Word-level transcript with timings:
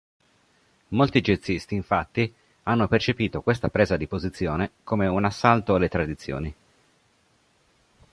Molti 0.87 1.21
jazzisti 1.21 1.75
infatti 1.75 2.33
hanno 2.63 2.87
percepito 2.87 3.43
questa 3.43 3.69
presa 3.69 3.97
di 3.97 4.07
posizione 4.07 4.71
come 4.83 5.05
"un 5.05 5.25
assalto 5.25 5.75
alle 5.75 5.89
tradizioni". 5.89 6.55